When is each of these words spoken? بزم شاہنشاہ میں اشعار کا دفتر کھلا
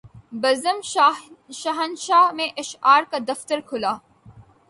بزم 0.43 0.79
شاہنشاہ 1.53 2.31
میں 2.35 2.47
اشعار 2.57 3.03
کا 3.11 3.17
دفتر 3.27 3.59
کھلا 3.67 3.93